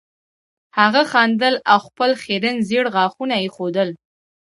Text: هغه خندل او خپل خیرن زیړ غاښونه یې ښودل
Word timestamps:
هغه 0.77 1.01
خندل 1.11 1.55
او 1.71 1.77
خپل 1.87 2.11
خیرن 2.23 2.55
زیړ 2.69 2.85
غاښونه 2.95 3.35
یې 3.43 3.49
ښودل 3.55 3.89